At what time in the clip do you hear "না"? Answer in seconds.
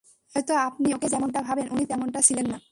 2.47-2.57